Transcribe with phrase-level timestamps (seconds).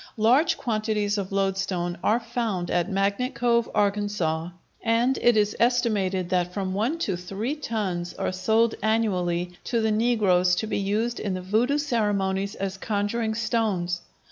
[0.17, 4.49] Large quantities of loadstone are found at Magnet Cove, Arkansas,
[4.81, 9.91] and it is estimated that from one to three tons are sold annually to the
[9.91, 14.01] negroes to be used in the Voodoo ceremonies as conjuring stones.